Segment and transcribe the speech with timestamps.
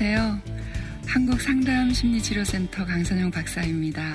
[0.00, 0.40] 안녕하세요.
[1.08, 4.14] 한국상담심리치료센터 강선영 박사입니다.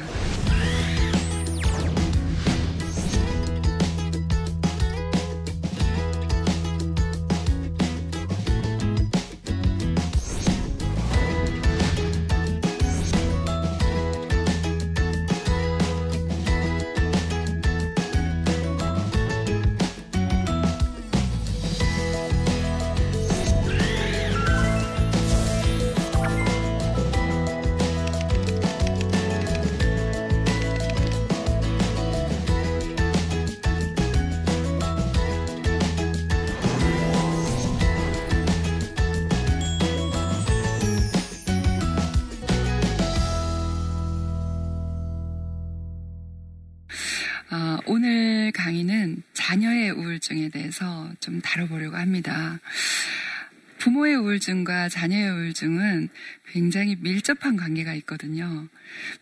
[54.33, 56.09] 우울증과 자녀의 우울증은
[56.51, 58.67] 굉장히 밀접한 관계가 있거든요.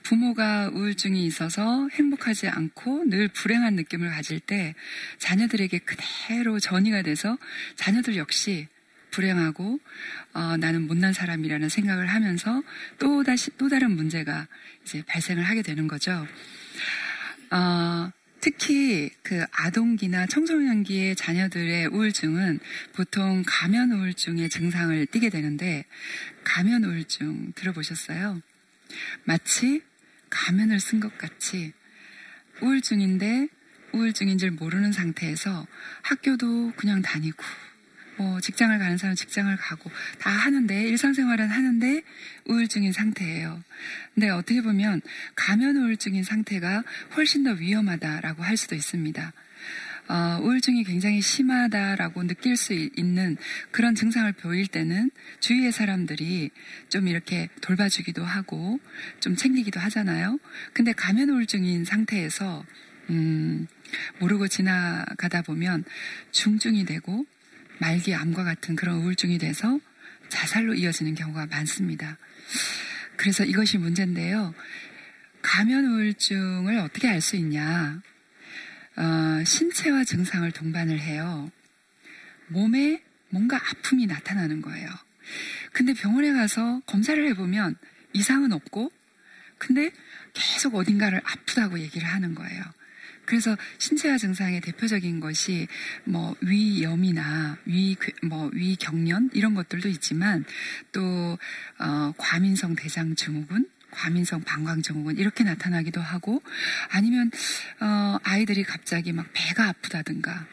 [0.04, 4.76] 부모가 우울증이 있어서 행복하지 않고 늘 불행한 느낌을 가질 때
[5.20, 7.38] 자녀들에게 그대로 전이가 돼서
[7.76, 8.68] 자녀들 역시
[9.12, 9.80] 불행하고
[10.34, 12.64] 어, 나는 못난 사람이라는 생각을 하면서
[12.98, 14.48] 또 다시 또 다른 문제가
[14.84, 16.26] 이제 발생을 하게 되는 거죠.
[17.52, 22.60] 어, 특히 그 아동기나 청소년기의 자녀들의 우울증은
[22.94, 25.86] 보통 가면 우울증의 증상을 띠게 되는데
[26.44, 28.42] 가면 우울증 들어보셨어요?
[29.24, 29.84] 마치
[30.30, 31.72] 가면을 쓴 것 같이
[32.62, 33.48] 우울증인데
[33.94, 35.68] 우울증인 줄 모르는 상태에서
[36.02, 37.44] 학교도 그냥 다니고
[38.22, 39.90] 뭐 직장을 가는 사람 직장을 가고
[40.20, 42.04] 다 하는데 일상생활은 하는데
[42.46, 43.64] 우울증인 상태예요.
[44.14, 45.02] 근데 어떻게 보면
[45.36, 46.84] 가면 우울증인 상태가
[47.16, 49.34] 훨씬 더 위험하다라고 할 수도 있습니다.
[50.08, 53.38] 어, 우울증이 굉장히 심하다라고 느낄 수 있는
[53.72, 56.52] 그런 증상을 보일 때는 주위의 사람들이
[56.90, 58.80] 좀 이렇게 돌봐주기도 하고
[59.20, 60.38] 좀 챙기기도 하잖아요.
[60.74, 62.66] 근데 가면 우울증인 상태에서
[63.10, 63.68] 음,
[64.20, 65.86] 모르고 지나가다 보면
[66.32, 67.26] 중증이 되고
[67.82, 69.80] 말기 암과 같은 그런 우울증이 돼서
[70.30, 72.20] 자살로 이어지는 경우가 많습니다.
[73.18, 74.54] 그래서 이것이 문제인데요.
[75.42, 78.00] 가면 우울증을 어떻게 알 수 있냐?
[78.98, 81.52] 어, 신체와 증상을 동반을 해요.
[82.50, 84.88] 몸에 뭔가 아픔이 나타나는 거예요.
[85.74, 87.78] 근데 병원에 가서 검사를 해보면
[88.14, 88.92] 이상은 없고,
[89.58, 89.92] 근데
[90.34, 92.64] 계속 어딘가를 아프다고 얘기를 하는 거예요.
[93.32, 95.70] 그래서 신체화 증상의 대표적인 것이
[96.04, 100.44] 뭐 위염이나 위 뭐 위경련 이런 것들도 있지만
[100.92, 101.38] 또
[101.80, 106.44] 어, 과민성 대장 증후군 과민성 방광 증후군 이렇게 나타나기도 하고
[106.90, 107.32] 아니면
[107.80, 110.46] 어, 아이들이 갑자기 막 배가 아프다든가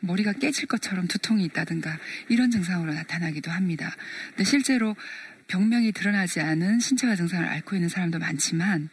[0.00, 1.98] 머리가 깨질 것처럼 두통이 있다든가
[2.30, 3.94] 이런 증상으로 나타나기도 합니다.
[4.30, 4.96] 근데 실제로
[5.48, 8.88] 병명이 드러나지 않은 신체화 증상을 앓고 있는 사람도 많지만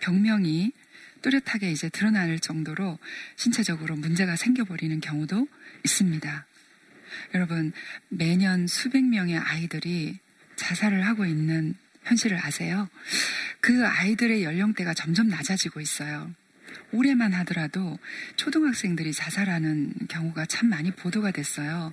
[0.00, 0.72] 병명이
[1.26, 3.00] 뚜렷하게 이제 드러날 정도로
[3.34, 5.48] 신체적으로 문제가 생겨버리는 경우도
[5.84, 6.46] 있습니다.
[7.34, 7.72] 여러분,
[8.08, 10.20] 매년 수백 명의 아이들이
[10.54, 12.88] 자살을 하고 있는 현실을 아세요?
[13.60, 16.32] 그 아이들의 연령대가 점점 낮아지고 있어요.
[16.92, 17.98] 올해만 하더라도
[18.36, 21.92] 초등학생들이 자살하는 경우가 참 많이 보도가 됐어요.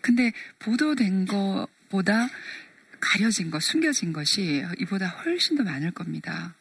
[0.00, 2.28] 근데 보도된 것보다
[2.98, 6.56] 가려진 것, 숨겨진 것이 이보다 훨씬 더 많을 겁니다.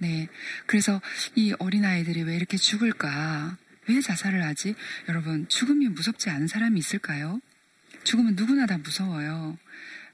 [0.00, 0.28] 네.
[0.66, 1.00] 그래서
[1.34, 3.58] 이 어린아이들이 왜 이렇게 죽을까?
[3.86, 4.74] 왜 자살을 하지?
[5.08, 7.40] 여러분, 죽음이 무섭지 않은 사람이 있을까요?
[8.04, 9.58] 죽으면 누구나 다 무서워요.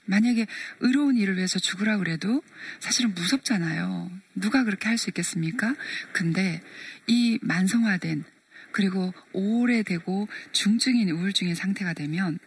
[0.06, 0.46] 만약에
[0.80, 2.42] 의로운 일을 위해서 죽으라 그래도
[2.80, 4.10] 사실은 무섭잖아요.
[4.34, 5.74] 누가 그렇게 할 수 있겠습니까?
[6.12, 6.62] 근데
[7.06, 8.24] 이 만성화된
[8.72, 12.38] 그리고 오래되고 중증인 우울증의 상태가 되면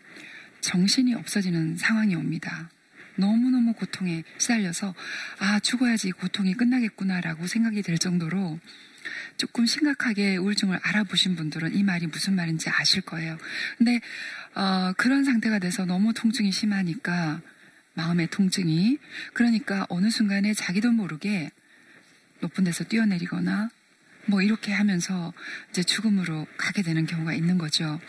[0.61, 2.69] 정신이 없어지는 상황이 옵니다.
[3.19, 4.95] 너무너무 고통에 시달려서
[5.39, 8.59] 아 죽어야지 고통이 끝나겠구나라고 생각이 될 정도로
[9.37, 13.37] 조금 심각하게 우울증을 알아보신 분들은 이 말이 무슨 말인지 아실 거예요.
[13.77, 14.01] 근데
[14.55, 17.41] 어, 그런 상태가 돼서 너무 통증이 심하니까
[17.93, 18.97] 마음의 통증이
[19.33, 21.51] 그러니까 어느 순간에 자기도 모르게
[22.41, 23.69] 높은 데서 뛰어내리거나
[24.25, 25.33] 뭐 이렇게 하면서
[25.69, 27.99] 이제 죽음으로 가게 되는 경우가 있는 거죠.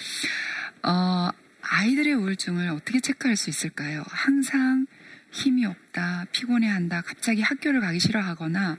[0.82, 1.30] 어,
[1.62, 4.04] 아이들의 우울증을 어떻게 체크할 수 있을까요?
[4.08, 4.86] 항상
[5.30, 8.78] 힘이 없다, 피곤해한다, 갑자기 학교를 가기 싫어하거나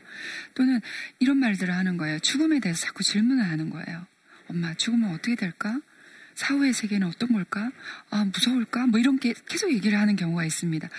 [0.54, 0.82] 또는
[1.20, 2.20] 이런 말들을 하는 거예요.
[2.20, 4.06] 죽음에 대해서 자꾸 질문을 하는 거예요.
[4.50, 5.80] 엄마, 죽으면 어떻게 될까?
[6.36, 7.72] 사후의 세계는 어떤 걸까?
[8.10, 8.88] 아, 무서울까?
[8.88, 10.90] 뭐 이런 게 계속 얘기를 하는 경우가 있습니다.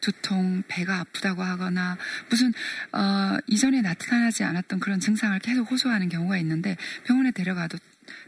[0.00, 1.96] 두통, 배가 아프다고 하거나
[2.28, 2.52] 무슨
[2.92, 7.78] 어, 이전에 나타나지 않았던 그런 증상을 계속 호소하는 경우가 있는데 병원에 데려가도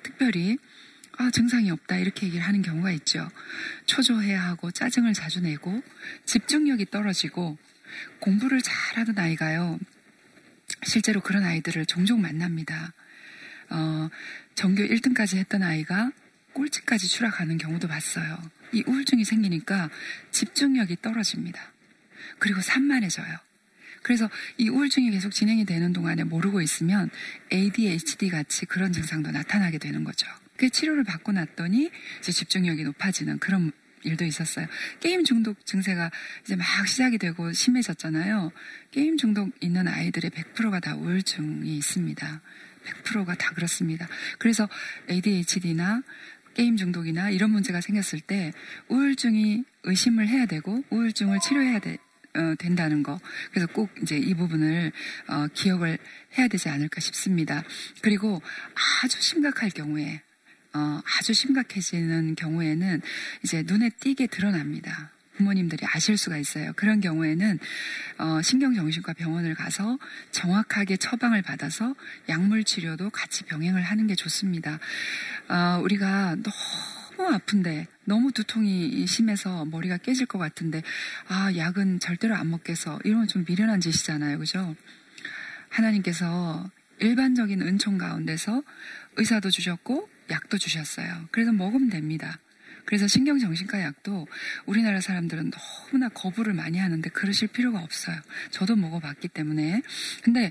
[0.03, 0.59] 특별히
[1.23, 1.99] 아, 증상이 없다.
[1.99, 3.31] 이렇게 얘기를 하는 경우가 있죠.
[3.87, 5.81] 초조해야 하고 짜증을 자주 내고
[6.27, 7.57] 집중력이 떨어지고
[8.19, 9.79] 공부를 잘하던 아이가요.
[10.83, 12.93] 실제로 그런 아이들을 종종 만납니다.
[13.71, 14.11] 어,
[14.57, 16.11] 전교 1등까지 했던 아이가
[16.55, 18.43] 꼴찌까지 추락하는 경우도 봤어요.
[18.73, 19.91] 이 우울증이 생기니까
[20.33, 21.73] 집중력이 떨어집니다.
[22.41, 23.39] 그리고 산만해져요.
[24.03, 24.29] 그래서
[24.59, 27.11] 이 우울증이 계속 진행이 되는 동안에 모르고 있으면
[27.53, 30.27] ADHD 같이 그런 증상도 나타나게 되는 거죠.
[30.63, 33.73] 그 치료를 받고 났더니 이제 집중력이 높아지는 그런
[34.05, 34.69] 일도 있었어요.
[35.01, 36.09] 게임 중독 증세가
[36.45, 38.53] 이제 막 시작이 되고 심해졌잖아요.
[38.93, 42.43] 게임 중독 있는 아이들의 100%가 다 우울증이 있습니다.
[42.85, 44.07] 100%가 다 그렇습니다.
[44.39, 44.69] 그래서
[45.11, 46.05] ADHD나
[46.55, 48.53] 게임 중독이나 이런 문제가 생겼을 때
[48.87, 51.99] 우울증이 의심을 해야 되고 우울증을 치료해야 돼,
[52.37, 53.19] 어, 된다는 거.
[53.51, 54.93] 그래서 꼭 이제 이 부분을
[55.27, 55.99] 어, 기억을
[56.39, 57.65] 해야 되지 않을까 싶습니다.
[58.01, 58.41] 그리고
[59.03, 60.23] 아주 심각할 경우에
[60.75, 63.03] 어, 아주 심각해지는 경우에는
[63.45, 65.11] 이제 눈에 띄게 드러납니다.
[65.37, 66.73] 부모님들이 아실 수가 있어요.
[66.77, 67.59] 그런 경우에는
[68.19, 69.99] 어, 신경정신과 병원을 가서
[70.31, 71.95] 정확하게 처방을 받아서
[72.29, 74.79] 약물 치료도 같이 병행을 하는 게 좋습니다.
[75.49, 80.83] 어, 우리가 너무 아픈데 너무 두통이 심해서 머리가 깨질 것 같은데
[81.29, 84.75] 아 약은 절대로 안 먹겠어 이러면 좀 미련한 짓이잖아요 그죠
[85.69, 86.69] 하나님께서
[86.99, 88.63] 일반적인 은총 가운데서
[89.17, 92.39] 의사도 주셨고 약도 주셨어요 그래서 먹으면 됩니다
[92.85, 94.27] 그래서 신경정신과 약도
[94.67, 98.17] 우리나라 사람들은 너무나 거부를 많이 하는데 그러실 필요가 없어요.
[98.51, 99.83] 저도 먹어봤기 때문에.
[100.23, 100.51] 근데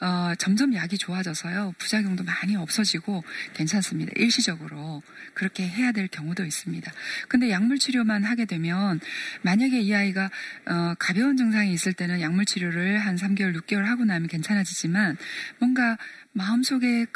[0.00, 1.74] 어, 점점 약이 좋아져서요.
[1.78, 3.24] 부작용도 많이 없어지고
[3.54, 4.12] 괜찮습니다.
[4.16, 5.02] 일시적으로
[5.34, 6.92] 그렇게 해야 될 경우도 있습니다.
[7.28, 9.00] 근데 약물 치료만 하게 되면
[9.42, 10.30] 만약에 이 아이가
[10.66, 15.16] 어, 가벼운 증상이 있을 때는 약물 치료를 한 3개월, 6개월 하고 나면 괜찮아지지만
[15.58, 15.96] 뭔가
[16.32, 17.06] 마음속에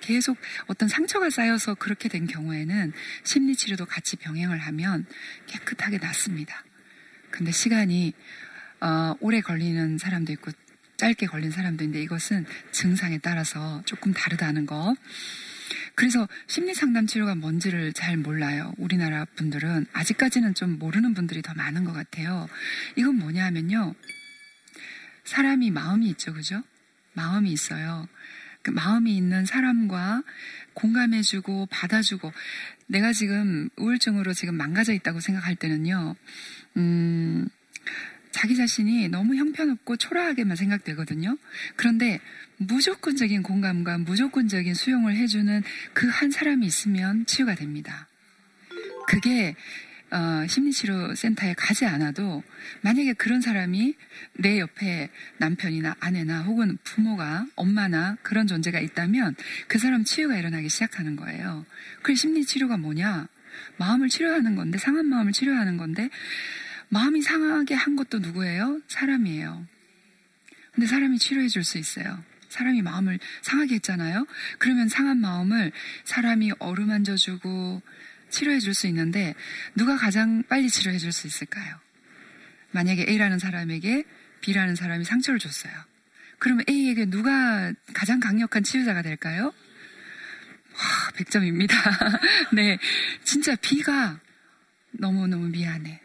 [0.00, 5.06] 계속 어떤 상처가 쌓여서 그렇게 된 경우에는 심리 치료도 같이 병행을 하면
[5.46, 6.64] 깨끗하게 낫습니다.
[7.30, 8.14] 근데 시간이
[8.80, 10.50] 어, 오래 걸리는 사람도 있고
[10.96, 14.94] 짧게 걸린 사람도 있는데 이것은 증상에 따라서 조금 다르다는 거.
[15.94, 18.72] 그래서 심리 상담 치료가 뭔지를 잘 몰라요.
[18.78, 22.48] 우리나라 분들은 아직까지는 좀 모르는 분들이 더 많은 것 같아요.
[22.96, 23.94] 이건 뭐냐 하면요.
[25.24, 26.62] 사람이 마음이 있죠, 그죠?
[27.14, 28.08] 마음이 있어요.
[28.64, 30.22] 그 마음이 있는 사람과
[30.72, 32.32] 공감해주고 받아주고
[32.86, 36.16] 내가 지금 우울증으로 지금 망가져 있다고 생각할 때는요,
[36.78, 37.46] 음,
[38.32, 41.38] 자기 자신이 너무 형편없고 초라하게만 생각되거든요.
[41.76, 42.20] 그런데
[42.56, 45.62] 무조건적인 공감과 무조건적인 수용을 해주는
[45.92, 48.08] 그 한 사람이 있으면 치유가 됩니다.
[49.06, 49.54] 그게
[50.14, 52.44] 어, 심리치료 센터에 가지 않아도
[52.82, 53.96] 만약에 그런 사람이
[54.34, 59.34] 내 옆에 남편이나 아내나 혹은 부모가 엄마나 그런 존재가 있다면
[59.66, 61.66] 그 사람 치유가 일어나기 시작하는 거예요.
[62.02, 63.26] 그 심리치료가 뭐냐?
[63.76, 66.08] 마음을 치료하는 건데 상한 마음을 치료하는 건데
[66.90, 68.80] 마음이 상하게 한 것도 누구예요?
[68.86, 69.66] 사람이에요.
[70.72, 72.22] 근데 사람이 치료해 줄 수 있어요.
[72.50, 74.26] 사람이 마음을 상하게 했잖아요.
[74.58, 75.72] 그러면 상한 마음을
[76.04, 77.82] 사람이 어루만져 주고
[78.34, 79.34] 치료해 줄 수 있는데
[79.76, 81.78] 누가 가장 빨리 치료해 줄 수 있을까요?
[82.72, 84.04] 만약에 A라는 사람에게
[84.40, 85.72] B라는 사람이 상처를 줬어요.
[86.40, 89.54] 그러면 A에게 누가 가장 강력한 치유자가 될까요?
[90.74, 91.74] 와, 100점입니다.
[92.52, 92.78] 네.
[93.22, 94.18] 진짜 B가
[94.90, 96.00] 너무너무 미안해.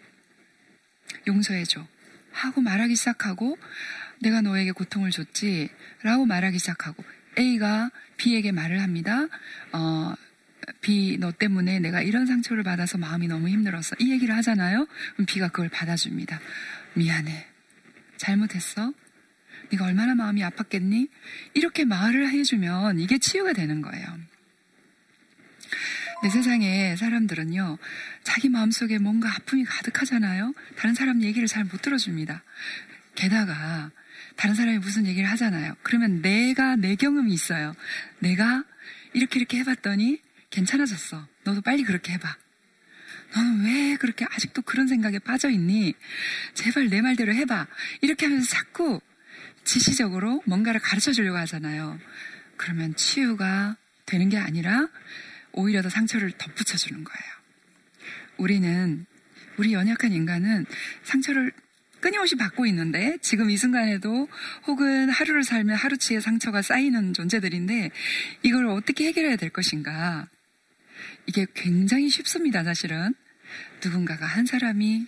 [1.25, 1.85] 용서해줘.
[2.31, 3.57] 하고 말하기 시작하고
[4.21, 5.69] 내가 너에게 고통을 줬지.
[6.03, 7.03] 라고 말하기 시작하고
[7.39, 9.25] A가 B에게 말을 합니다.
[9.73, 10.13] 어,
[10.81, 13.95] 비, 너 때문에 내가 이런 상처를 받아서 마음이 너무 힘들었어.
[13.99, 14.87] 이 얘기를 하잖아요?
[15.13, 16.39] 그럼 비가 그걸 받아줍니다.
[16.93, 17.47] 미안해.
[18.17, 18.93] 잘못했어?
[19.71, 21.09] 네가 얼마나 마음이 아팠겠니?
[21.53, 24.07] 이렇게 말을 해주면 이게 치유가 되는 거예요.
[26.21, 27.77] 내 세상에 사람들은요,
[28.23, 30.53] 자기 마음속에 뭔가 아픔이 가득하잖아요?
[30.75, 32.43] 다른 사람 얘기를 잘 못 들어줍니다.
[33.15, 33.91] 게다가,
[34.35, 35.75] 다른 사람이 무슨 얘기를 하잖아요.
[35.83, 37.73] 그러면 내가, 내 경험이 있어요.
[38.19, 38.63] 내가
[39.13, 41.27] 이렇게 이렇게 해봤더니 괜찮아졌어.
[41.43, 42.37] 너도 빨리 그렇게 해봐.
[43.35, 45.93] 너는 왜 그렇게 아직도 그런 생각에 빠져 있니?
[46.53, 47.67] 제발 내 말대로 해봐.
[48.01, 48.99] 이렇게 하면서 자꾸
[49.63, 51.99] 지시적으로 뭔가를 가르쳐 주려고 하잖아요.
[52.57, 54.87] 그러면 치유가 되는 게 아니라
[55.51, 57.33] 오히려 더 상처를 덧붙여 주는 거예요.
[58.37, 59.05] 우리는,
[59.57, 60.65] 우리 연약한 인간은
[61.03, 61.51] 상처를
[61.99, 64.29] 끊임없이 받고 있는데 지금 이 순간에도
[64.67, 67.91] 혹은 하루를 살면 하루치의 상처가 쌓이는 존재들인데
[68.43, 70.27] 이걸 어떻게 해결해야 될 것인가?
[71.25, 73.13] 이게 굉장히 쉽습니다, 사실은.
[73.83, 75.07] 누군가가 한 사람이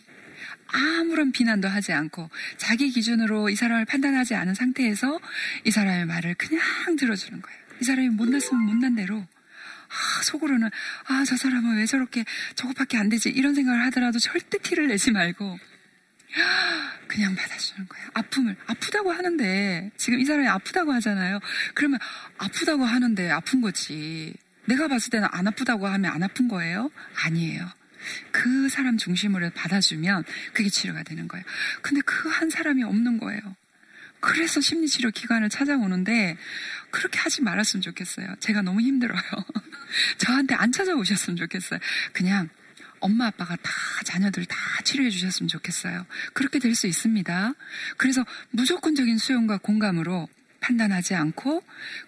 [0.67, 5.19] 아무런 비난도 하지 않고 자기 기준으로 이 사람을 판단하지 않은 상태에서
[5.65, 6.63] 이 사람의 말을 그냥
[6.97, 7.59] 들어주는 거예요.
[7.81, 10.69] 이 사람이 못났으면 못난 대로 아, 속으로는
[11.07, 12.23] 아, 저 사람은 왜 저렇게
[12.55, 15.59] 저것밖에 안 되지 이런 생각을 하더라도 절대 티를 내지 말고
[17.07, 18.07] 그냥 받아주는 거예요.
[18.13, 21.39] 아픔을 아프다고 하는데 지금 이 사람이 아프다고 하잖아요.
[21.73, 21.99] 그러면
[22.37, 24.33] 아프다고 하는데 아픈 거지.
[24.65, 26.91] 내가 봤을 때는 안 아프다고 하면 안 아픈 거예요?
[27.25, 27.69] 아니에요.
[28.31, 31.43] 그 사람 중심으로 받아주면 그게 치료가 되는 거예요.
[31.81, 33.39] 근데 그 한 사람이 없는 거예요.
[34.19, 36.37] 그래서 심리치료 기관을 찾아오는데
[36.91, 38.35] 그렇게 하지 말았으면 좋겠어요.
[38.39, 39.21] 제가 너무 힘들어요.
[40.17, 41.79] 저한테 안 찾아오셨으면 좋겠어요.
[42.13, 42.49] 그냥
[42.99, 43.71] 엄마 아빠가 다
[44.05, 46.05] 자녀들 다 치료해 주셨으면 좋겠어요.
[46.33, 47.53] 그렇게 될 수 있습니다.
[47.97, 50.29] 그래서 무조건적인 수용과 공감으로
[50.61, 51.63] 판단하지 않고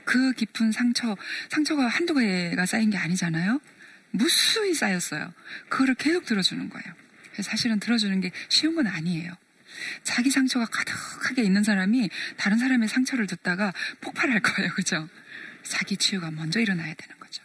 [0.05, 1.17] 그 깊은 상처,
[1.49, 3.59] 상처가 한두 개가 쌓인 게 아니잖아요.
[4.11, 5.33] 무수히 쌓였어요.
[5.69, 6.93] 그거를 계속 들어주는 거예요.
[7.41, 9.33] 사실은 들어주는 게 쉬운 건 아니에요.
[10.03, 14.71] 자기 상처가 가득하게 있는 사람이 다른 사람의 상처를 듣다가 폭발할 거예요.
[14.75, 15.09] 그죠?
[15.63, 17.41] 자기 치유가 먼저 일어나야 되는 거죠.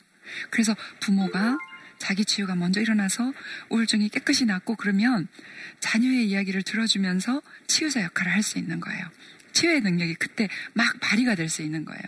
[0.51, 1.57] 그래서 부모가
[1.99, 3.33] 자기 치유가 먼저 일어나서
[3.71, 5.27] 우울증이 깨끗이 낫고 그러면
[5.81, 9.11] 자녀의 이야기를 들어주면서 치유자 역할을 할 수 있는 거예요.
[9.59, 12.03] 치유의 능력이 그때 막 발휘가 될 수 있는 거예요.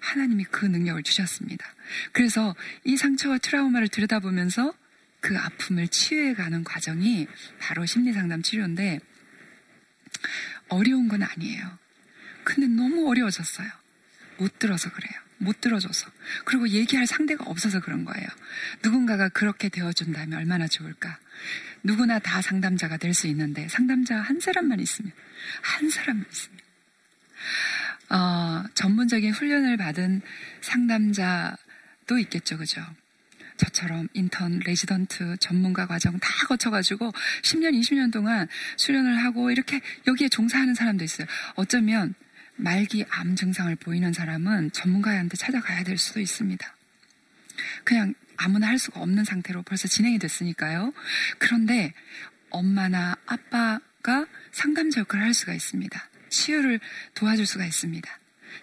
[0.00, 1.66] 하나님이 그 능력을 주셨습니다.
[2.12, 4.72] 그래서 이 상처와 트라우마를 들여다보면서
[5.20, 7.26] 그 아픔을 치유해가는 과정이
[7.58, 9.00] 바로 심리상담 치료인데
[10.68, 11.78] 어려운 건 아니에요.
[12.44, 13.68] 근데 너무 어려워졌어요.
[14.38, 15.12] 못 들어서 그래요.
[15.38, 16.10] 못 들어줘서.
[16.44, 18.26] 그리고 얘기할 상대가 없어서 그런 거예요.
[18.82, 21.18] 누군가가 그렇게 되어준다면 얼마나 좋을까.
[21.82, 25.12] 누구나 다 상담자가 될 수 있는데 상담자 한 사람만 있으면,
[25.62, 26.65] 한 사람만 있으면.
[28.10, 30.22] 어, 전문적인 훈련을 받은
[30.60, 32.84] 상담자도 있겠죠, 그죠?
[33.56, 37.12] 저처럼 인턴, 레지던트, 전문가 과정 다 거쳐가지고
[37.42, 41.26] 10년, 20년 동안 수련을 하고 이렇게 여기에 종사하는 사람도 있어요.
[41.54, 42.14] 어쩌면
[42.56, 46.74] 말기 암 증상을 보이는 사람은 전문가한테 찾아가야 될 수도 있습니다.
[47.84, 50.92] 그냥 아무나 할 수가 없는 상태로 벌써 진행이 됐으니까요.
[51.38, 51.92] 그런데
[52.50, 56.08] 엄마나 아빠가 상담자 역할을 할 수가 있습니다.
[56.36, 56.80] 치유를
[57.14, 58.08] 도와줄 수가 있습니다.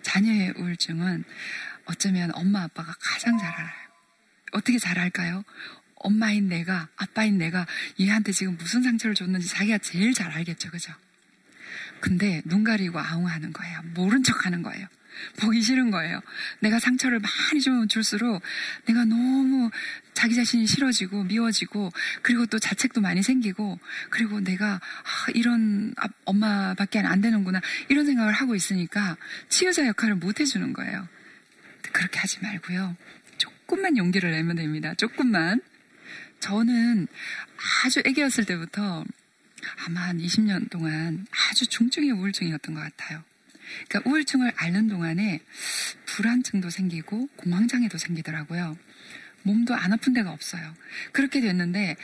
[0.04, 1.24] 자녀의 우울증은
[1.86, 3.84] 어쩌면 엄마 아빠가 가장 잘 알아요.
[4.52, 5.44] 어떻게 잘 알까요?
[5.96, 7.66] 엄마인 내가, 아빠인 내가
[8.00, 10.94] 얘한테 지금 무슨 상처를 줬는지 자기가 제일 잘 알겠죠, 그죠?
[12.00, 13.82] 근데 눈 가리고 아웅하는 거예요.
[13.96, 14.88] 모른 척 하는 거예요.
[15.40, 16.22] 보기 싫은 거예요.
[16.60, 18.42] 내가 상처를 많이 좀 줄수록
[18.86, 19.70] 내가 너무
[20.14, 21.92] 자기 자신이 싫어지고 미워지고
[22.22, 23.80] 그리고 또 자책도 많이 생기고
[24.10, 25.94] 그리고 내가 아, 이런
[26.26, 29.18] 엄마밖에 안 되는구나 이런 생각을 하고 있으니까
[29.50, 31.08] 치유자 역할을 못 해주는 거예요.
[31.92, 32.96] 그렇게 하지 말고요.
[33.38, 34.94] 조금만 용기를 내면 됩니다.
[34.96, 35.62] 조금만.
[36.40, 37.08] 저는
[37.86, 39.06] 아주 애기였을 때부터
[39.86, 43.24] 아마 한 20년 동안 아주 중증의 우울증이었던 것 같아요.
[43.88, 45.40] 그러니까 우울증을 앓는 동안에
[46.06, 48.78] 불안증도 생기고 공황장애도 생기더라고요.
[49.44, 50.74] 몸도 안 아픈 데가 없어요.
[51.12, 51.96] 그렇게 됐는데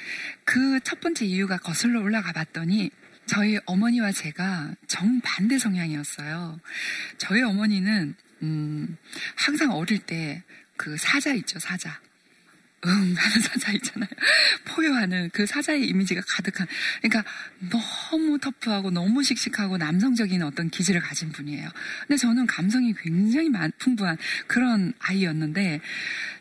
[0.43, 2.91] 그 첫 번째 이유가 거슬러 올라가 봤더니
[3.25, 6.59] 저희 어머니와 제가 정반대 성향이었어요.
[7.17, 8.97] 저희 어머니는 음,
[9.35, 10.43] 항상 어릴 때
[10.79, 11.99] 그 사자 있죠, 사자.
[12.85, 14.09] 응 하는 사자 있잖아요.
[14.65, 16.67] 포효하는 그 사자의 이미지가 가득한.
[17.01, 17.29] 그러니까
[17.69, 21.69] 너무 터프하고 너무 씩씩하고 남성적인 어떤 기질을 가진 분이에요.
[22.07, 24.17] 근데 저는 감성이 굉장히 풍부한
[24.47, 25.81] 그런 아이였는데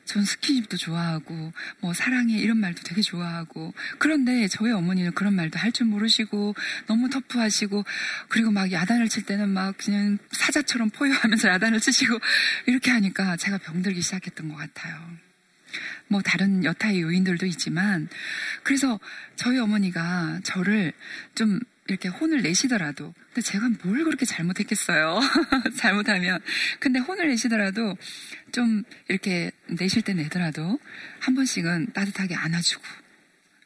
[0.04, 5.68] 전 스킨십도 좋아하고 뭐 사랑해 이런 말도 되게 좋아하고 그런데 저희 어머니는 그런 말도 할
[5.72, 6.54] 줄 모르시고
[6.86, 7.84] 너무 터프하시고
[8.28, 12.18] 그리고 막 야단을 칠 때는 막 그냥 사자처럼 포효하면서 야단을 치시고
[12.66, 15.27] 이렇게 하니까 제가 병들기 시작했던 것 같아요.
[16.08, 18.08] 뭐 다른 여타의 요인들도 있지만
[18.62, 18.98] 그래서
[19.36, 20.92] 저희 어머니가 저를
[21.34, 25.20] 좀 이렇게 혼을 내시더라도 근데 제가 뭘 그렇게 잘못했겠어요?
[25.76, 26.40] 잘못하면.
[26.80, 27.96] 근데 혼을 내시더라도
[28.52, 30.78] 좀 이렇게 내실 때 내더라도
[31.20, 32.84] 한 번씩은 따뜻하게 안아주고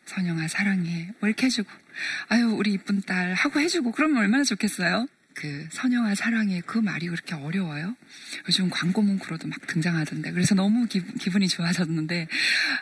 [0.07, 1.13] 선영아 사랑해.
[1.21, 1.71] 뭐 이렇게 해주고
[2.29, 7.35] 아유 우리 이쁜 딸 하고 해주고 그러면 얼마나 좋겠어요 그 선영아 사랑해 그 말이 그렇게
[7.35, 7.97] 어려워요?
[8.47, 12.29] 요즘 광고 문구로도 막 등장하던데 그래서 너무 기, 분이 좋아졌는데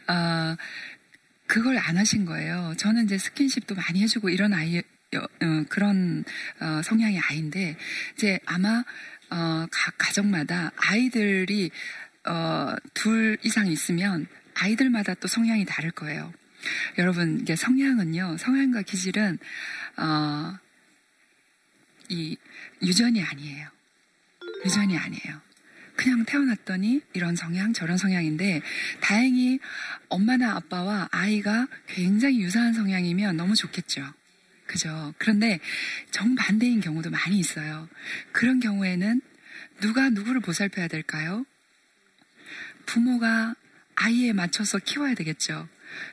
[0.06, 0.56] 아
[1.46, 2.74] 그걸 안 하신 거예요.
[2.76, 6.24] 저는 이제 스킨십도 많이 해주고 이런 아이 어, 그런
[6.60, 7.76] 어, 성향의 아이인데
[8.14, 8.84] 이제 아마
[9.30, 11.70] 어, 각 가정마다 아이들이
[12.24, 16.32] 어, 둘 이상 있으면 아이들마다 또 성향이 다를 거예요.
[16.98, 19.38] 여러분 이게 성향은요 성향과 기질은
[19.96, 20.58] 어,
[22.10, 22.36] 이
[22.82, 23.68] 유전이 아니에요.
[24.64, 25.40] 유전이 아니에요.
[25.96, 28.62] 그냥 태어났더니 이런 성향, 저런 성향인데
[29.00, 29.58] 다행히
[30.08, 34.02] 엄마나 아빠와 아이가 굉장히 유사한 성향이면 너무 좋겠죠.
[34.66, 35.14] 그죠?
[35.18, 35.60] 그런데
[36.10, 37.88] 정반대인 경우도 많이 있어요.
[38.32, 39.20] 그런 경우에는
[39.80, 41.44] 누가 누구를 보살펴야 될까요?
[42.86, 43.54] 부모가
[43.94, 45.68] 아이에 맞춰서 키워야 되겠죠.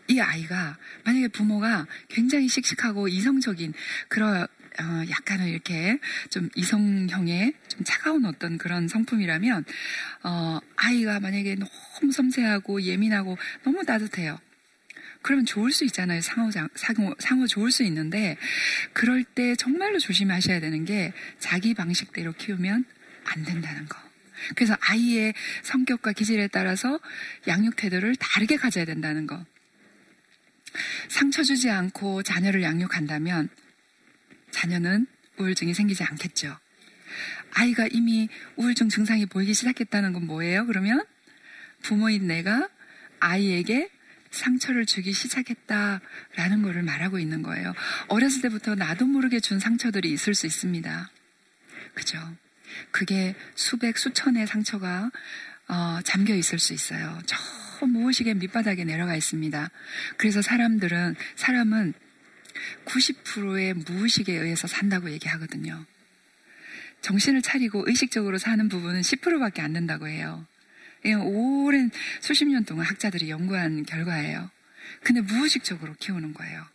[0.07, 3.73] 이 아이가 만약에 부모가 굉장히 씩씩하고 이성적인
[4.09, 4.47] 그런
[4.79, 9.65] 어, 약간은 이렇게 좀 이성형의 좀 차가운 어떤 그런 성품이라면
[10.23, 14.39] 어, 아이가 만약에 너무 섬세하고 예민하고 너무 따뜻해요.
[15.21, 16.21] 그러면 좋을 수 있잖아요.
[16.21, 18.37] 상호, 상호, 상호 좋을 수 있는데,
[18.93, 22.85] 그럴 때 정말로 조심하셔야 되는 게 자기 방식대로 키우면
[23.25, 23.97] 안 된다는 거.
[24.55, 26.99] 그래서 아이의 성격과 기질에 따라서
[27.47, 29.43] 양육 태도를 다르게 가져야 된다는 거.
[31.09, 33.49] 상처 주지 않고 자녀를 양육한다면
[34.51, 36.57] 자녀는 우울증이 생기지 않겠죠.
[37.53, 40.65] 아이가 이미 우울증 증상이 보이기 시작했다는 건 뭐예요?
[40.65, 41.03] 그러면
[41.81, 42.69] 부모인 내가
[43.19, 43.89] 아이에게
[44.31, 47.73] 상처를 주기 시작했다라는 것을 말하고 있는 거예요.
[48.07, 51.09] 어렸을 때부터 나도 모르게 준 상처들이 있을 수 있습니다.
[51.93, 52.19] 그죠?
[52.91, 55.09] 그게 수백, 수천의 상처가
[55.69, 57.19] 어, 잠겨 있을 수 있어요.
[57.25, 57.37] 저
[57.85, 59.69] 무의식의 밑바닥에 내려가 있습니다.
[60.17, 61.93] 그래서 사람들은, 사람은
[62.85, 65.85] 90%의 무의식에 의해서 산다고 얘기하거든요.
[67.01, 70.45] 정신을 차리고 의식적으로 사는 부분은 10%밖에 안 된다고 해요.
[71.23, 74.49] 오랜 수십 년 동안 학자들이 연구한 결과예요.
[75.03, 76.65] 근데 무의식적으로 키우는 거예요.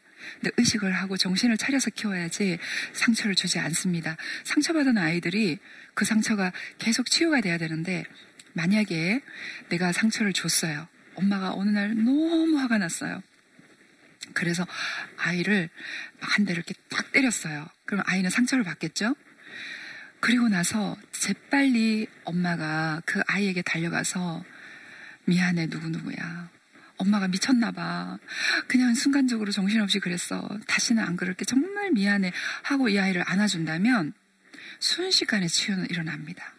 [0.41, 2.59] 근데 의식을 하고 정신을 차려서 키워야지
[2.92, 4.16] 상처를 주지 않습니다.
[4.45, 5.59] 상처받은 아이들이
[5.95, 8.05] 그 상처가 계속 치유가 돼야 되는데
[8.53, 9.21] 만약에
[9.68, 10.87] 내가 상처를 줬어요.
[11.16, 13.23] 엄마가 어느 날 너무 화가 났어요.
[14.33, 14.66] 그래서
[15.16, 15.68] 아이를
[16.21, 17.68] 한 대를 이렇게 딱 때렸어요.
[17.85, 19.14] 그럼 아이는 상처를 받겠죠?
[20.21, 24.45] 그리고 나서 재빨리 엄마가 그 아이에게 달려가서
[25.25, 26.51] 미안해 누구누구야.
[26.99, 28.18] 엄마가 미쳤나봐.
[28.68, 30.49] 그냥 순간적으로 정신없이 그랬어.
[30.66, 31.45] 다시는 안 그럴게.
[31.45, 32.33] 정말 미안해.
[32.62, 34.12] 하고 이 아이를 안아준다면
[34.79, 36.55] 순식간에 치유는 일어납니다.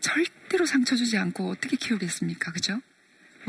[0.00, 2.52] 절대로 상처 주지 않고 어떻게 키우겠습니까?
[2.52, 2.80] 그죠?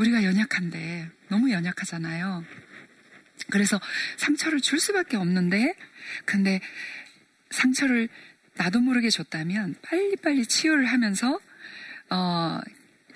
[0.00, 2.44] 우리가 연약한데, 너무 연약하잖아요.
[3.50, 3.80] 그래서
[4.16, 5.74] 상처를 줄 수밖에 없는데,
[6.24, 6.60] 근데
[7.50, 8.08] 상처를
[8.54, 11.38] 나도 모르게 줬다면 빨리빨리 치유를 하면서
[12.10, 12.60] 어,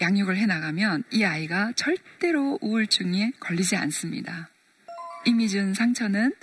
[0.01, 4.49] 양육을 해 나가면 이 아이가 절대로 우울증에 걸리지 않습니다.
[5.25, 6.35] 이미 준 상처는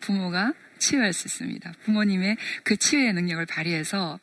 [0.00, 1.72] 부모가 치유할 수 있습니다.
[1.84, 4.20] 부모님의 그 치유의 능력을 발휘해서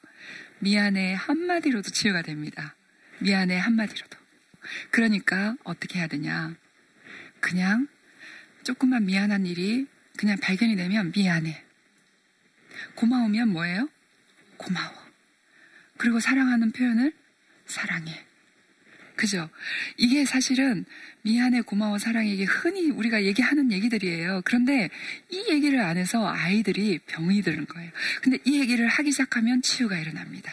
[0.59, 2.75] 미안해 한마디로도 치유가 됩니다.
[3.19, 4.24] 미안해 한마디로도.
[4.91, 6.55] 그러니까 어떻게 해야 되냐.
[7.39, 7.87] 그냥
[8.63, 11.63] 조금만 미안한 일이 그냥 발견이 되면 미안해.
[12.95, 13.89] 고마우면 뭐예요?
[14.57, 14.93] 고마워.
[15.97, 17.13] 그리고 사랑하는 표현을
[17.65, 18.25] 사랑해.
[19.15, 19.49] 그죠?
[19.97, 20.85] 이게 사실은
[21.21, 22.31] 미안해, 고마워, 사랑해.
[22.31, 24.41] 이게 흔히 우리가 얘기하는 얘기들이에요.
[24.43, 24.89] 그런데
[25.29, 27.91] 이 얘기를 안 해서 아이들이 병이 드는 거예요.
[28.21, 30.51] 근데 이 얘기를 하기 시작하면 치유가 일어납니다.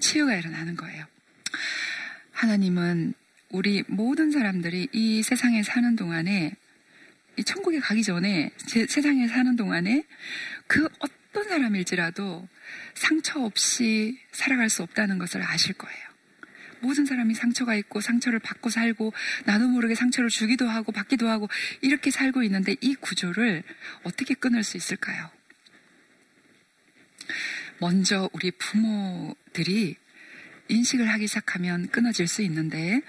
[0.00, 1.04] 치유가 일어나는 거예요.
[2.32, 3.14] 하나님은
[3.50, 6.52] 우리 모든 사람들이 이 세상에 사는 동안에
[7.36, 8.50] 이 천국에 가기 전에
[8.88, 10.04] 세상에 사는 동안에
[10.66, 12.46] 그 어떤 사람일지라도
[12.94, 16.08] 상처 없이 살아갈 수 없다는 것을 아실 거예요.
[16.80, 19.12] 모든 사람이 상처가 있고 상처를 받고 살고
[19.46, 21.48] 나도 모르게 상처를 주기도 하고 받기도 하고
[21.80, 23.62] 이렇게 살고 있는데 이 구조를
[24.02, 25.30] 어떻게 끊을 수 있을까요?
[27.80, 29.96] 먼저 우리 부모들이
[30.68, 33.00] 인식을 하기 시작하면 끊어질 수 있는데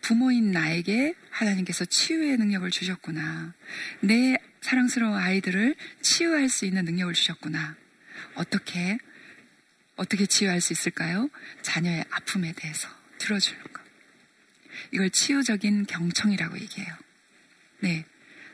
[0.00, 3.54] 부모인 나에게 하나님께서 치유의 능력을 주셨구나.
[4.00, 7.76] 내 사랑스러운 아이들을 치유할 수 있는 능력을 주셨구나.
[8.34, 8.98] 어떻게,
[9.96, 11.28] 어떻게 치유할 수 있을까요?
[11.62, 13.82] 자녀의 아픔에 대해서 들어주는 것.
[14.92, 16.94] 이걸 치유적인 경청이라고 얘기해요.
[17.80, 18.04] 네.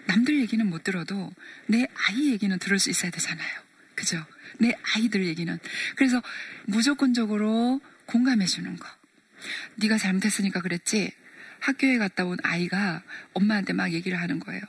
[0.07, 1.33] 남들 얘기는 못 들어도
[1.66, 3.62] 내 아이 얘기는 들을 수 있어야 되잖아요.
[3.94, 4.24] 그죠?
[4.59, 5.59] 내 아이들 얘기는.
[5.96, 6.22] 그래서
[6.66, 8.87] 무조건적으로 공감해 주는 거.
[9.77, 11.12] 네가 잘못했으니까 그랬지.
[11.61, 14.61] 학교에 갔다 온 아이가 엄마한테 막 얘기를 하는 거예요.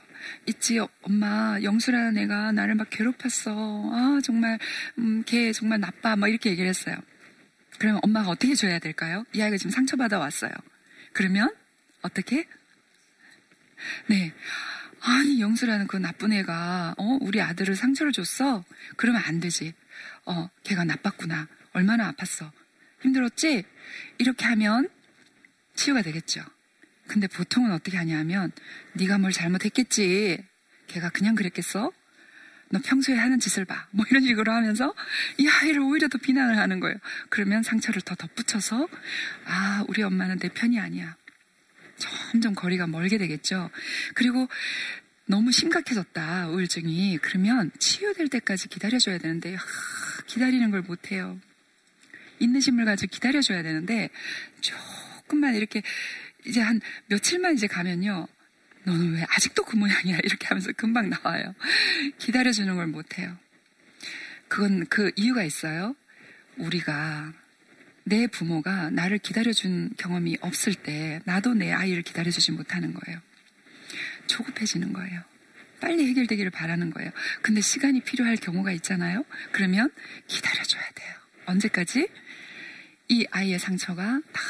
[0.46, 3.52] 있지, 엄마, 영수라는 애가 나를 막 괴롭혔어.
[3.92, 4.58] 아, 정말,
[4.98, 6.16] 음, 걔 정말 나빠.
[6.16, 6.96] 막 이렇게 얘기를 했어요.
[7.78, 9.24] 그러면 엄마가 어떻게 줘야 될까요?
[9.34, 10.50] 이 아이가 지금 상처받아 왔어요.
[11.12, 11.54] 그러면,
[12.02, 12.46] 어떻게?
[14.08, 14.32] 네.
[15.02, 18.64] 아니, 영수라는 그 나쁜 애가, 어, 우리 아들을 상처를 줬어?
[18.96, 19.74] 그러면 안 되지.
[20.24, 21.46] 어, 걔가 나빴구나.
[21.72, 22.50] 얼마나 아팠어.
[23.06, 23.64] 힘들었지?
[24.18, 24.88] 이렇게 하면
[25.74, 26.44] 치유가 되겠죠.
[27.06, 28.50] 근데 보통은 어떻게 하냐면
[28.94, 30.38] 네가 뭘 잘못했겠지.
[30.88, 31.92] 걔가 그냥 그랬겠어?
[32.70, 33.86] 너 평소에 하는 짓을 봐.
[33.92, 34.92] 뭐 이런 식으로 하면서
[35.38, 36.96] 이 아이를 오히려 더 비난을 하는 거예요.
[37.28, 38.88] 그러면 상처를 더 덧붙여서
[39.44, 41.16] 아, 우리 엄마는 내 편이 아니야.
[41.96, 43.70] 점점 거리가 멀게 되겠죠.
[44.14, 44.48] 그리고
[45.26, 47.18] 너무 심각해졌다, 우울증이.
[47.22, 49.64] 그러면 치유될 때까지 기다려줘야 되는데, 하,
[50.26, 51.40] 기다리는 걸 못해요.
[52.38, 54.10] 인내심을 가지고 기다려줘야 되는데,
[54.60, 55.82] 조금만 이렇게
[56.46, 58.28] 이제 한 며칠만 이제 가면요.
[58.84, 60.18] 너는 왜 아직도 그 모양이야?
[60.22, 61.54] 이렇게 하면서 금방 나와요.
[62.18, 63.36] 기다려주는 걸 못해요.
[64.48, 65.96] 그건 그 이유가 있어요.
[66.56, 67.32] 우리가
[68.04, 73.20] 내 부모가 나를 기다려준 경험이 없을 때 나도 내 아이를 기다려주지 못하는 거예요.
[74.28, 75.22] 조급해지는 거예요.
[75.80, 77.10] 빨리 해결되기를 바라는 거예요.
[77.42, 79.24] 근데 시간이 필요할 경우가 있잖아요.
[79.50, 79.90] 그러면
[80.28, 81.14] 기다려줘야 돼요.
[81.46, 82.08] 언제까지?
[83.08, 84.42] 이 아이의 상처가 다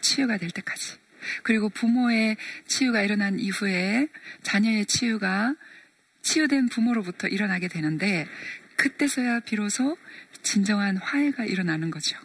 [0.00, 0.96] 치유가 될 때까지.
[1.42, 2.36] 그리고 부모의
[2.66, 4.08] 치유가 일어난 이후에
[4.42, 5.54] 자녀의 치유가
[6.22, 8.26] 치유된 부모로부터 일어나게 되는데
[8.76, 9.96] 그때서야 비로소
[10.42, 12.18] 진정한 화해가 일어나는 거죠.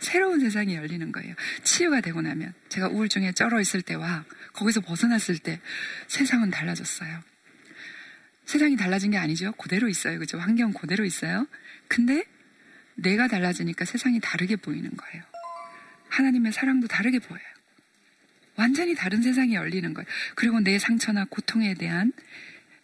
[0.00, 1.34] 새로운 세상이 열리는 거예요.
[1.62, 5.60] 치유가 되고 나면 제가 우울증에 쩔어 있을 때와 거기서 벗어났을 때
[6.06, 7.22] 세상은 달라졌어요.
[8.46, 9.52] 세상이 달라진 게 아니죠.
[9.52, 10.18] 그대로 있어요.
[10.18, 10.38] 그죠?
[10.38, 11.46] 환경 그대로 있어요.
[11.88, 12.24] 근데
[12.98, 15.22] 내가 달라지니까 세상이 다르게 보이는 거예요.
[16.08, 17.42] 하나님의 사랑도 다르게 보여요.
[18.56, 20.06] 완전히 다른 세상이 열리는 거예요.
[20.34, 22.12] 그리고 내 상처나 고통에 대한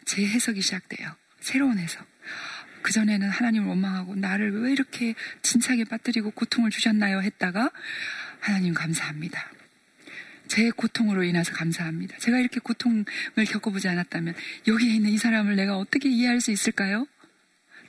[0.04, 1.16] 재해석이 시작돼요.
[1.40, 2.06] 새로운 해석.
[2.82, 7.22] 그전에는 하나님을 원망하고 나를 왜 이렇게 진차게 빠뜨리고 고통을 주셨나요?
[7.22, 7.70] 했다가
[8.40, 9.50] 하나님 감사합니다.
[10.46, 12.18] 제 고통으로 인해서 감사합니다.
[12.18, 13.04] 제가 이렇게 고통을
[13.48, 14.34] 겪어보지 않았다면
[14.68, 17.06] 여기에 있는 이 사람을 내가 어떻게 이해할 수 있을까요?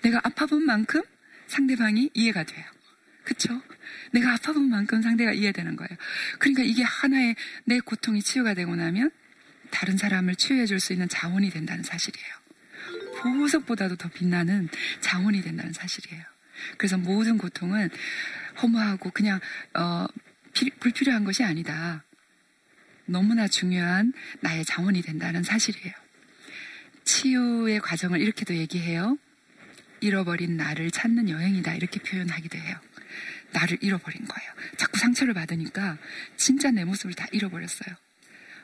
[0.02, 1.04] 내가 아파본 만큼
[1.48, 2.66] 상대방이 이해가 돼요.
[3.24, 3.62] 그쵸?
[4.12, 5.90] 내가 아파본 만큼 상대가 이해되는 거예요.
[6.40, 9.12] 그러니까 이게 하나의 내 고통이 치유가 되고 나면
[9.72, 12.28] 다른 사람을 치유해 줄 수 있는 자원이 된다는 사실이에요.
[13.22, 14.70] 보석보다도 더 빛나는
[15.02, 16.24] 자원이 된다는 사실이에요.
[16.78, 17.90] 그래서 모든 고통은
[18.62, 19.40] 허무하고 그냥
[19.74, 20.06] 어,
[20.80, 22.04] 불필요한 것이 아니다.
[23.06, 25.94] 너무나 중요한 나의 자원이 된다는 사실이에요.
[27.04, 29.18] 치유의 과정을 이렇게도 얘기해요.
[30.06, 31.74] 잃어버린 나를 찾는 여행이다.
[31.74, 32.78] 이렇게 표현하기도 해요.
[33.52, 34.52] 나를 잃어버린 거예요.
[34.78, 35.98] 자꾸 상처를 받으니까
[36.38, 37.96] 진짜 내 모습을 다 잃어버렸어요.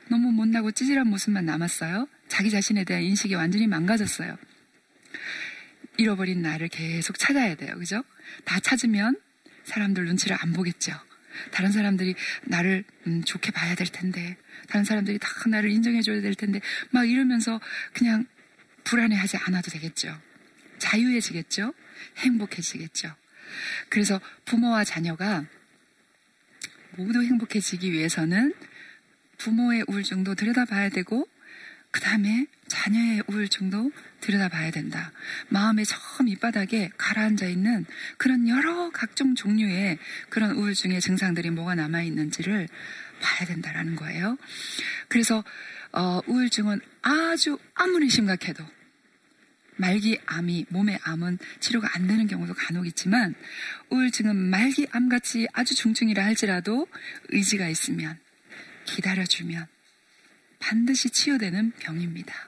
[0.09, 2.07] 너무 못나고 찌질한 모습만 남았어요.
[2.27, 4.37] 자기 자신에 대한 인식이 완전히 망가졌어요.
[5.97, 7.75] 잃어버린 나를 계속 찾아야 돼요.
[7.77, 8.03] 그죠?
[8.45, 9.17] 다 찾으면
[9.63, 10.93] 사람들 눈치를 안 보겠죠.
[11.51, 16.59] 다른 사람들이 나를 음, 좋게 봐야 될 텐데, 다른 사람들이 다 나를 인정해줘야 될 텐데,
[16.91, 17.61] 막 이러면서
[17.93, 18.25] 그냥
[18.83, 20.19] 불안해하지 않아도 되겠죠.
[20.81, 21.73] 자유해지겠죠.
[22.17, 23.13] 행복해지겠죠.
[23.89, 25.45] 그래서 부모와 자녀가
[26.97, 28.53] 모두 행복해지기 위해서는
[29.37, 31.27] 부모의 우울증도 들여다봐야 되고,
[31.89, 33.91] 그 다음에 자녀의 우울증도
[34.21, 35.11] 들여다봐야 된다.
[35.49, 37.85] 마음의 저 밑바닥에 가라앉아 있는
[38.17, 39.97] 그런 여러 각종 종류의
[40.29, 42.67] 그런 우울증의 증상들이 뭐가 남아 있는지를
[43.21, 44.37] 봐야 된다라는 거예요.
[45.07, 45.43] 그래서
[45.91, 48.63] 어, 우울증은 아주 아무리 심각해도
[49.81, 53.33] 말기 암이 몸의 암은 치료가 안 되는 경우도 간혹 있지만
[53.89, 56.87] 우울증은 말기 암같이 아주 중증이라 할지라도
[57.29, 58.19] 의지가 있으면
[58.85, 59.65] 기다려주면
[60.59, 62.47] 반드시 치유되는 병입니다.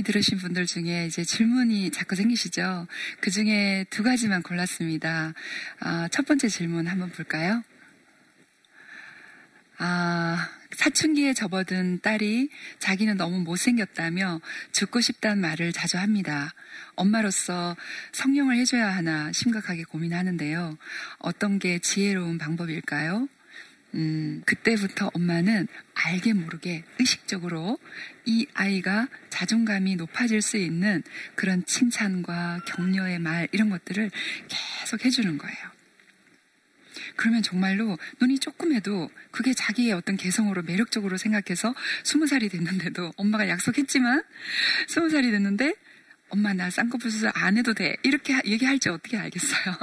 [0.00, 2.86] 강의 들으신 분들 중에 이제 질문이 자꾸 생기시죠?
[3.20, 5.34] 그 중에 두 가지만 골랐습니다.
[5.80, 7.62] 아, 첫 번째 질문 한번 볼까요?
[9.78, 14.40] 아, 사춘기에 접어든 딸이 자기는 너무 못생겼다며
[14.72, 16.54] 죽고 싶다는 말을 자주 합니다.
[16.94, 17.76] 엄마로서
[18.12, 20.78] 성령을 해줘야 하나 심각하게 고민하는데요.
[21.18, 23.28] 어떤 게 지혜로운 방법일까요?
[23.94, 27.78] 음, 그때부터 엄마는 알게 모르게 의식적으로
[28.24, 31.02] 이 아이가 자존감이 높아질 수 있는
[31.34, 34.10] 그런 칭찬과 격려의 말 이런 것들을
[34.48, 35.80] 계속 해주는 거예요.
[37.16, 41.74] 그러면 정말로 눈이 조금 해도 그게 자기의 어떤 개성으로 매력적으로 생각해서
[42.04, 44.22] 스무 살이 됐는데도 엄마가 약속했지만
[44.88, 45.74] 스무 살이 됐는데
[46.28, 49.76] 엄마 나 쌍꺼풀 수술 안 해도 돼 이렇게 얘기할지 어떻게 알겠어요.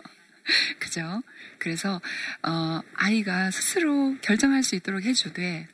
[0.80, 1.22] 그죠?
[1.60, 2.02] 그래서
[2.44, 5.68] 어, 아이가 스스로 결정할 수 있도록 해주되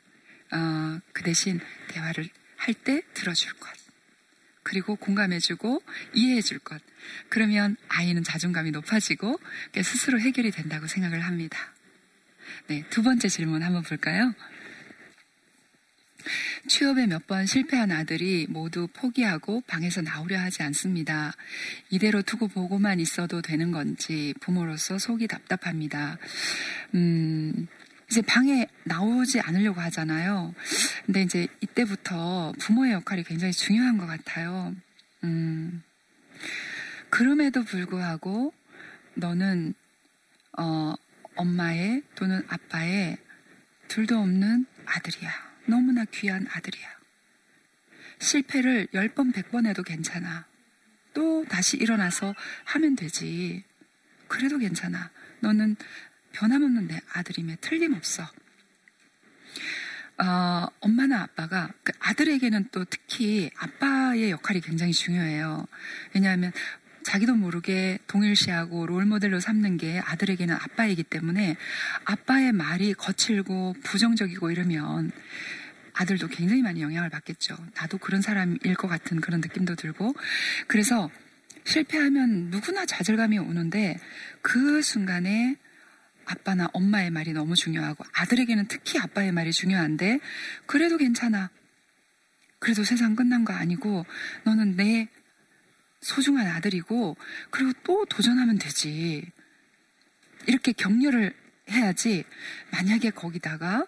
[0.52, 3.70] 어, 그 대신 대화를 할 때 들어줄 것.
[4.62, 5.82] 그리고 공감해주고
[6.14, 6.80] 이해해줄 것.
[7.28, 9.38] 그러면 아이는 자존감이 높아지고
[9.82, 11.58] 스스로 해결이 된다고 생각을 합니다.
[12.68, 14.32] 네, 두 번째 질문 한번 볼까요?
[16.68, 21.32] 취업에 몇 번 실패한 아들이 모두 포기하고 방에서 나오려 하지 않습니다.
[21.90, 26.18] 이대로 두고 보고만 있어도 되는 건지 부모로서 속이 답답합니다.
[26.94, 27.66] 음,
[28.10, 30.54] 이제 방에 나오지 않으려고 하잖아요.
[31.06, 34.74] 근데 이제 이때부터 부모의 역할이 굉장히 중요한 것 같아요.
[35.24, 35.82] 음,
[37.08, 38.52] 그럼에도 불구하고
[39.14, 39.74] 너는,
[40.58, 40.94] 어,
[41.36, 43.16] 엄마의 또는 아빠의
[43.88, 45.53] 둘도 없는 아들이야.
[45.66, 46.88] 너무나 귀한 아들이야.
[48.18, 50.46] 실패를 10번, 100번 해도 괜찮아.
[51.12, 53.64] 또 다시 일어나서 하면 되지.
[54.28, 55.10] 그래도 괜찮아.
[55.40, 55.76] 너는
[56.32, 58.24] 변함없는 내 아들임에 틀림없어.
[60.16, 65.66] 어, 엄마나 아빠가 그 아들에게는 또 특히 아빠의 역할이 굉장히 중요해요.
[66.14, 66.52] 왜냐하면
[67.04, 71.56] 자기도 모르게 동일시하고 롤모델로 삼는 게 아들에게는 아빠이기 때문에
[72.04, 75.12] 아빠의 말이 거칠고 부정적이고 이러면
[75.92, 77.56] 아들도 굉장히 많이 영향을 받겠죠.
[77.76, 80.14] 나도 그런 사람일 것 같은 그런 느낌도 들고.
[80.66, 81.10] 그래서
[81.64, 83.98] 실패하면 누구나 좌절감이 오는데
[84.42, 85.56] 그 순간에
[86.26, 90.20] 아빠나 엄마의 말이 너무 중요하고 아들에게는 특히 아빠의 말이 중요한데
[90.66, 91.50] 그래도 괜찮아.
[92.58, 94.06] 그래도 세상 끝난 거 아니고
[94.44, 95.08] 너는 내
[96.04, 97.16] 소중한 아들이고
[97.50, 99.24] 그리고 또 도전하면 되지.
[100.46, 101.34] 이렇게 격려를
[101.70, 102.24] 해야지
[102.70, 103.86] 만약에 거기다가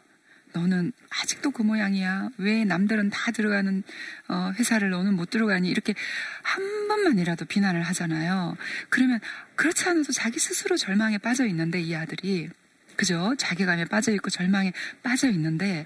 [0.54, 2.30] 너는 아직도 그 모양이야.
[2.38, 3.82] 왜 남들은 다 들어가는
[4.28, 5.68] 어, 회사를 너는 못 들어가니?
[5.68, 5.94] 이렇게
[6.42, 8.56] 한 번만이라도 비난을 하잖아요.
[8.88, 9.20] 그러면
[9.54, 12.48] 그렇지 않아도 자기 스스로 절망에 빠져 있는데 이 아들이
[12.96, 13.34] 그죠?
[13.36, 15.84] 자괴감에 빠져 있고 절망에 빠져 있는데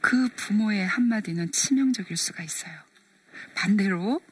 [0.00, 2.72] 그 부모의 한마디는 치명적일 수가 있어요.
[3.54, 4.22] 반대로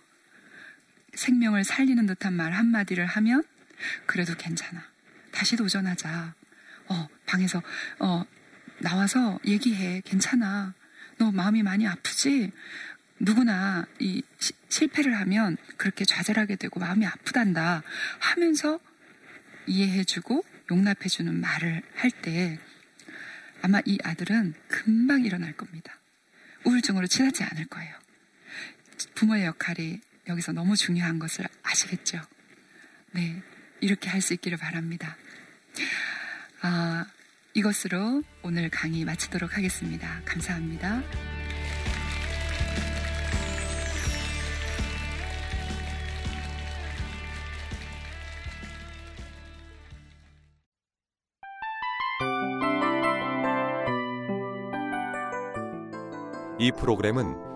[1.17, 3.43] 생명을 살리는 듯한 말 한마디를 하면
[4.07, 4.83] 그래도 괜찮아.
[5.33, 6.35] 다시 도전하자.
[6.89, 7.63] 어, 방에서,
[7.99, 8.25] 어,
[8.79, 10.03] 나와서 얘기해.
[10.05, 10.75] 괜찮아.
[11.19, 12.53] 너 마음이 많이 아프지?
[13.19, 17.83] 누구나 이 시, 실패를 하면 그렇게 좌절하게 되고 마음이 아프단다
[18.21, 18.79] 하면서
[19.67, 22.59] 이해해주고 용납해주는 말을 할 때
[23.63, 25.99] 아마 이 아들은 금방 일어날 겁니다.
[26.65, 27.97] 우울증으로 치닫지 않을 거예요.
[29.15, 32.21] 부모의 역할이 여기서 너무 중요한 것을 아시겠죠?
[33.13, 33.43] 네.
[33.81, 35.17] 이렇게 할 수 있기를 바랍니다.
[36.63, 37.07] 아,
[37.55, 40.21] 이것으로 오늘 강의 마치도록 하겠습니다.
[40.25, 41.03] 감사합니다.
[56.59, 57.56] 이 프로그램은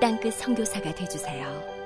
[0.00, 1.79] 땅끝 성교사가 되주세요